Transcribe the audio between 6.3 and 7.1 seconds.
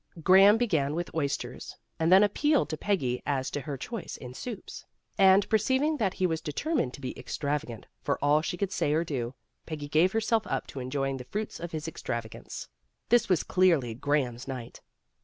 determined to